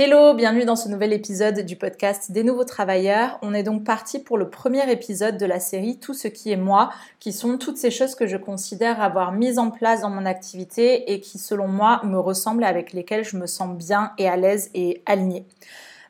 [0.00, 3.36] Hello, bienvenue dans ce nouvel épisode du podcast des nouveaux travailleurs.
[3.42, 6.56] On est donc parti pour le premier épisode de la série Tout ce qui est
[6.56, 10.24] moi, qui sont toutes ces choses que je considère avoir mises en place dans mon
[10.24, 14.28] activité et qui selon moi me ressemblent et avec lesquelles je me sens bien et
[14.28, 15.44] à l'aise et alignée.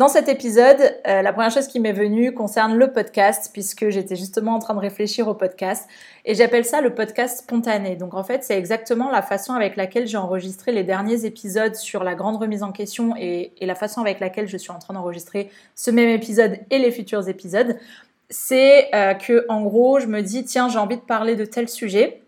[0.00, 4.16] Dans cet épisode, euh, la première chose qui m'est venue concerne le podcast, puisque j'étais
[4.16, 5.86] justement en train de réfléchir au podcast,
[6.24, 7.96] et j'appelle ça le podcast spontané.
[7.96, 12.02] Donc en fait, c'est exactement la façon avec laquelle j'ai enregistré les derniers épisodes sur
[12.02, 15.50] la grande remise en question et, la façon avec laquelle je suis en train d'enregistrer
[15.74, 17.76] ce même épisode et les futurs épisodes.
[18.30, 21.68] C'est euh, que en gros, je me dis tiens, j'ai envie de parler de tel
[21.68, 22.22] sujet.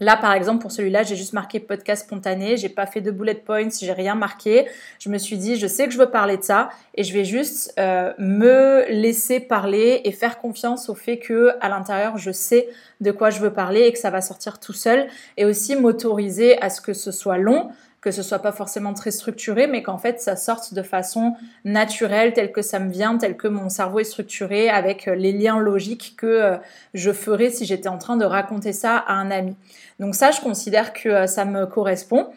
[0.00, 3.34] Là, par exemple, pour celui-là, j'ai juste marqué podcast spontané, j'ai pas fait de bullet
[3.34, 4.66] points, j'ai rien marqué.
[4.98, 7.24] Je me suis dit, je sais que je veux parler de ça et je vais
[7.24, 12.68] juste euh, me laisser parler et faire confiance au fait que à l'intérieur, je sais
[13.00, 16.60] de quoi je veux parler et que ça va sortir tout seul et aussi m'autoriser
[16.60, 17.70] à ce que ce soit long
[18.04, 22.34] que ce soit pas forcément très structuré, mais qu'en fait ça sorte de façon naturelle,
[22.34, 25.58] telle que ça me vient, tel que mon cerveau est structuré, avec euh, les liens
[25.58, 26.56] logiques que euh,
[26.92, 29.56] je ferais si j'étais en train de raconter ça à un ami.
[30.00, 32.28] Donc ça, je considère que euh, ça me correspond.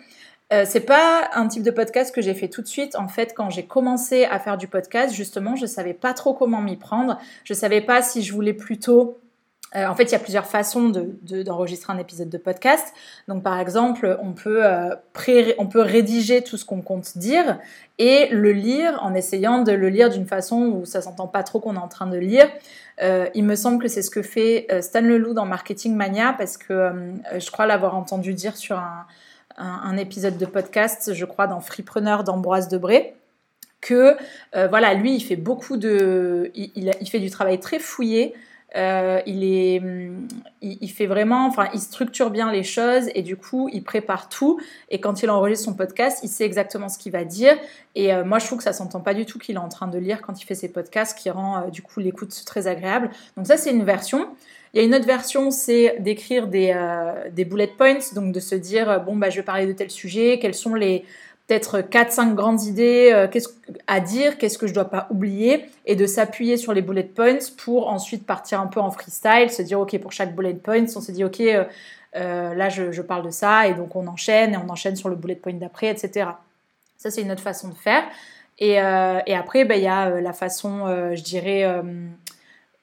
[0.63, 2.95] C'est pas un type de podcast que j'ai fait tout de suite.
[2.95, 6.61] En fait, quand j'ai commencé à faire du podcast, justement, je savais pas trop comment
[6.61, 7.19] m'y prendre.
[7.43, 9.17] Je savais pas si je voulais plutôt
[9.75, 12.93] euh, en fait, il y a plusieurs façons d'enregistrer un épisode de podcast.
[13.27, 14.95] Donc, par exemple, on peut, euh,
[15.57, 17.59] on peut rédiger tout ce qu'on compte dire
[17.97, 21.59] et le lire en essayant de le lire d'une façon où ça s'entend pas trop
[21.59, 22.49] qu'on est en train de lire.
[23.01, 26.57] Euh, il me semble que c'est ce que fait Stan Leloup dans Marketing Mania parce
[26.57, 26.91] que
[27.37, 28.79] je crois l'avoir entendu dire sur
[29.57, 33.15] un, épisode de podcast, je crois dans Freepreneur d'Ambroise Debré
[33.81, 34.15] que
[34.53, 38.33] voilà, lui, il fait beaucoup de, il, fait du travail très fouillé
[38.75, 40.27] euh, il, est, hum,
[40.61, 44.59] il, fait vraiment, enfin, il structure bien les choses et du coup, il prépare tout.
[44.89, 47.55] Et quand il enregistre son podcast, il sait exactement ce qu'il va dire.
[47.95, 49.87] Et euh, moi, je trouve que ça s'entend pas du tout qu'il est en train
[49.87, 53.09] de lire quand il fait ses podcasts, qui rend euh, du coup l'écoute très agréable.
[53.37, 54.27] Donc ça, c'est une version.
[54.73, 56.75] Il y a une autre version, c'est d'écrire des,
[57.31, 60.39] des bullet points, donc de se dire bon bah je vais parler de tel sujet,
[60.39, 61.05] quels sont les
[61.47, 63.49] peut-être 4-5 grandes idées euh, qu'est-ce
[63.87, 67.37] à dire, qu'est-ce que je dois pas oublier, et de s'appuyer sur les bullet points
[67.57, 71.01] pour ensuite partir un peu en freestyle, se dire ok pour chaque bullet point, on
[71.01, 71.63] se dit ok euh,
[72.15, 75.15] euh, là je, parle de ça, et donc on enchaîne, et on enchaîne sur le
[75.15, 76.29] bullet point d'après, etc.
[76.97, 78.03] Ça c'est une autre façon de faire.
[78.59, 81.63] Et, et après, ben, il y a la façon, je dirais,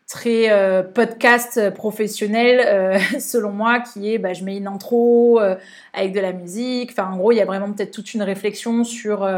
[0.09, 5.57] très euh, podcast professionnel euh, selon moi qui est bah, je mets une intro euh,
[5.93, 6.91] avec de la musique.
[6.93, 9.29] Enfin en gros il y a vraiment peut-être toute une réflexion sur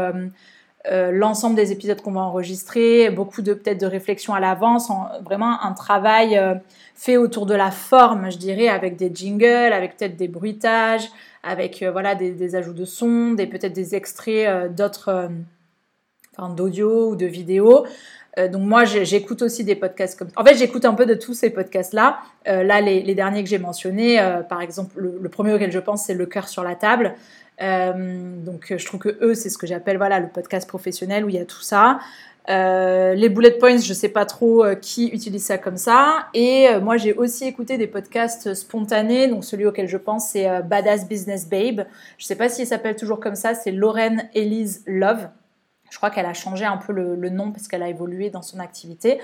[0.89, 4.89] l'ensemble des épisodes qu'on va enregistrer beaucoup de peut-être de réflexion à l'avance
[5.25, 6.39] vraiment un travail
[6.95, 11.09] fait autour de la forme je dirais avec des jingles avec peut-être des bruitages
[11.43, 15.29] avec voilà des, des, ajouts de son des peut-être des extraits d'autres
[16.55, 17.85] d'audio ou de vidéo
[18.37, 20.29] euh, donc moi, j'écoute aussi des podcasts comme...
[20.35, 22.19] En fait, j'écoute un peu de tous ces podcasts-là.
[22.47, 26.05] Euh, là, les, derniers que j'ai mentionnés, euh, par exemple, le, premier auquel je pense,
[26.05, 27.15] c'est Le cœur sur la table.
[27.59, 31.35] donc je trouve que eux, c'est ce que j'appelle voilà, le podcast professionnel où il
[31.35, 31.99] y a tout ça.
[32.47, 36.27] les bullet points, je sais pas trop qui utilise ça comme ça.
[36.35, 39.27] Et moi, j'ai aussi écouté des podcasts spontanés.
[39.27, 41.85] Donc, celui auquel je pense, c'est Badass Business Babe.
[42.19, 43.55] Je sais pas s'il s'appelle toujours comme ça.
[43.55, 45.27] C'est Lauren Elise Love.
[45.89, 48.59] Je crois qu'elle a changé un peu le, nom parce qu'elle a évolué dans son
[48.59, 49.19] activité.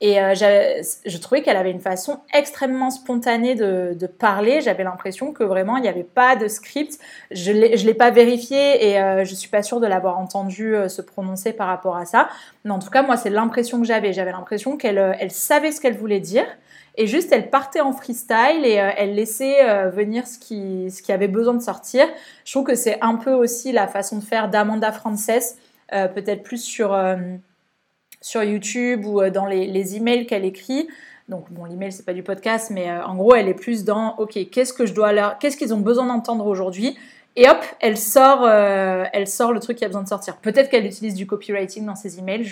[0.00, 4.60] Et euh, je trouvais qu'elle avait une façon extrêmement spontanée de, parler.
[4.60, 6.98] J'avais l'impression que vraiment, il n'y avait pas de script.
[7.30, 10.74] Je ne l'ai pas vérifié et euh, je ne suis pas sûre de l'avoir entendu
[10.74, 12.28] euh, se prononcer par rapport à ça.
[12.64, 14.12] Mais en tout cas, moi, c'est l'impression que j'avais.
[14.12, 16.46] J'avais l'impression qu'elle elle savait ce qu'elle voulait dire.
[17.00, 21.28] Et juste, elle partait en freestyle et elle laissait venir ce qui, ce qui avait
[21.28, 22.04] besoin de sortir.
[22.44, 25.40] Je trouve que c'est un peu aussi la façon de faire d'Amanda Frances euh,
[25.90, 27.16] peut-être plus sur, euh,
[28.20, 30.88] sur YouTube ou euh, dans les, emails qu'elle écrit.
[31.28, 34.48] Donc bon, l'email c'est pas du podcast, mais en gros elle est plus dans ok
[34.50, 36.96] qu'est-ce que je dois leur, qu'est-ce qu'ils ont besoin d'entendre aujourd'hui,
[37.36, 40.38] et hop elle sort, elle sort le truc qui a besoin de sortir.
[40.38, 42.50] Peut-être qu'elle utilise du copywriting dans ses emails,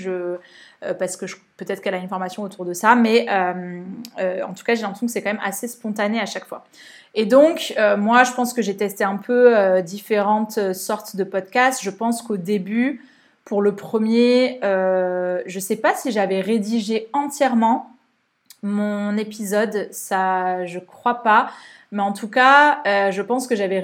[0.99, 1.25] parce que
[1.57, 5.13] peut-être qu'elle a une formation autour de ça, mais en tout cas j'ai l'impression que
[5.13, 6.67] c'est quand même assez spontané à chaque fois.
[7.15, 11.83] Et donc moi je pense que j'ai testé un peu différentes sortes de podcasts.
[11.83, 13.01] Je pense qu'au début
[13.47, 17.91] pour le premier, euh, je ne sais pas si j'avais rédigé entièrement
[18.65, 21.51] mon épisode, ça je crois pas.
[21.93, 23.81] Mais en tout cas, euh, je pense que j'avais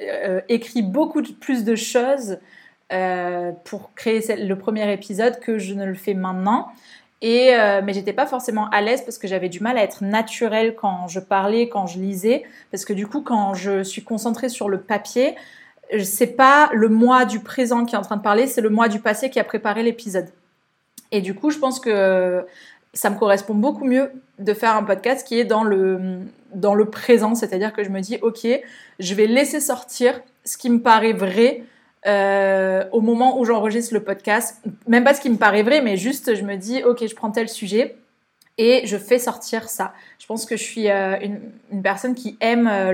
[0.00, 2.38] euh, écrit beaucoup plus de choses
[3.64, 6.72] pour créer le premier épisode que je ne le fais maintenant.
[7.22, 7.52] Et
[7.84, 11.06] mais j'étais pas forcément à l'aise parce que j'avais du mal à être naturelle quand
[11.06, 12.42] je parlais, quand je lisais,
[12.72, 15.36] parce que du coup, quand je suis concentrée sur le papier,
[16.02, 18.88] c'est pas le moi du présent qui est en train de parler, c'est le moi
[18.88, 20.28] du passé qui a préparé l'épisode.
[21.12, 22.44] Et du coup, je pense que
[22.92, 26.20] ça me correspond beaucoup mieux de faire un podcast qui est dans le,
[26.54, 28.46] dans le présent, c'est-à-dire que je me dis, ok,
[28.98, 31.64] je vais laisser sortir ce qui me paraît vrai
[32.06, 34.62] euh, au moment où j'enregistre le podcast.
[34.88, 37.30] Même pas ce qui me paraît vrai, mais juste je me dis, ok, je prends
[37.30, 37.96] tel sujet
[38.60, 39.94] et je fais sortir ça.
[40.18, 41.16] Je pense que je suis euh,
[41.70, 42.92] une, personne qui aime euh,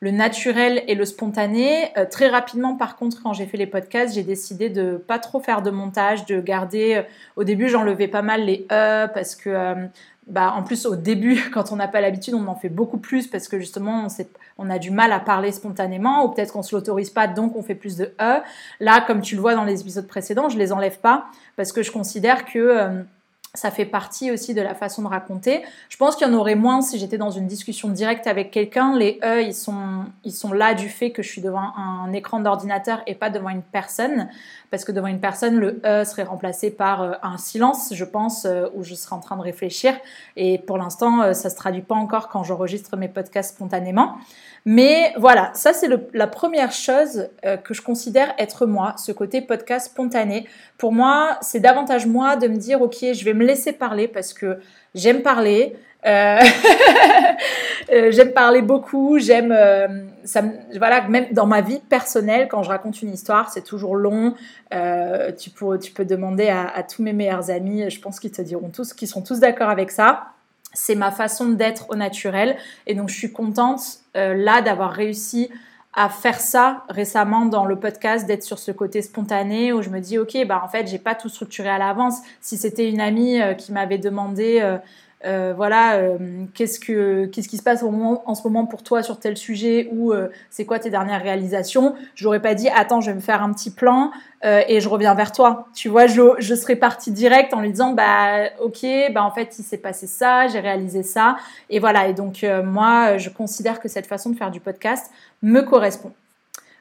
[0.00, 1.92] le, naturel et le spontané.
[2.10, 5.62] très rapidement, par contre, quand j'ai fait les podcasts, j'ai décidé de pas trop faire
[5.62, 7.02] de montage, de garder.
[7.36, 9.88] au début, j'enlevais pas mal les e parce que
[10.28, 13.26] bah, en plus, au début, quand on n'a pas l'habitude, on en fait beaucoup plus
[13.26, 14.24] parce que justement, on,
[14.58, 17.62] on a du mal à parler spontanément ou peut-être qu'on se l'autorise pas, donc on
[17.62, 18.42] fait plus de E.
[18.80, 21.82] Là, comme tu le vois dans les épisodes précédents, je les enlève pas parce que
[21.82, 23.02] je considère que euh,
[23.54, 25.62] ça fait partie aussi de la façon de raconter.
[25.88, 28.96] Je pense qu'il y en aurait moins si j'étais dans une discussion directe avec quelqu'un.
[28.96, 32.40] Les E, ils sont, ils sont là du fait que je suis devant un écran
[32.40, 34.28] d'ordinateur et pas devant une personne.
[34.70, 38.44] Parce que devant une personne, le E serait remplacé par euh, un silence, je pense,
[38.44, 39.94] euh, où je serais en train de réfléchir.
[40.36, 44.16] Et pour l'instant, euh, ça se traduit pas encore quand j'enregistre mes podcasts spontanément.
[44.66, 47.30] Mais voilà, ça c'est la première chose
[47.64, 50.46] que je considère être moi, ce côté podcast spontané.
[50.76, 54.32] Pour moi, c'est davantage moi de me dire, ok, je vais me laisser parler parce
[54.32, 54.58] que
[54.94, 55.76] j'aime parler.
[56.06, 56.38] Euh,
[57.92, 59.56] euh, j'aime parler beaucoup, j'aime
[60.24, 60.44] ça
[60.76, 64.34] voilà même dans ma vie personnelle quand je raconte une histoire c'est toujours long
[64.70, 68.42] tu peux tu peux demander à, à tous mes meilleurs amis je pense qu'ils te
[68.42, 70.28] diront tous qu'ils sont tous d'accord avec ça
[70.72, 72.56] c'est ma façon d'être au naturel.
[72.86, 73.80] Et donc, je suis contente
[74.16, 75.50] euh, là d'avoir réussi
[75.94, 80.00] à faire ça récemment dans le podcast, d'être sur ce côté spontané où je me
[80.00, 82.18] dis, OK, bah, en fait, j'ai pas tout structuré à l'avance.
[82.40, 84.60] Si c'était une amie euh, qui m'avait demandé,
[85.24, 86.16] euh, voilà, euh,
[86.54, 90.12] qu'est-ce que qu'est-ce qui se passe en ce moment pour toi sur tel sujet ou
[90.12, 91.96] euh, c'est quoi tes dernières réalisations?
[92.14, 94.12] Je n'aurais pas dit attends, je vais me faire un petit plan
[94.44, 95.66] et je reviens vers toi.
[95.74, 99.58] Tu vois, je, je serais partie direct en lui disant bah ok, bah en fait
[99.58, 101.36] il s'est passé ça, j'ai réalisé ça
[101.68, 102.06] et voilà.
[102.06, 105.10] Et donc moi, je considère que cette façon de faire du podcast
[105.42, 106.12] me correspond.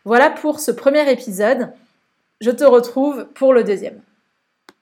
[0.05, 1.71] Voilà pour ce premier épisode.
[2.39, 3.99] Je te retrouve pour le deuxième.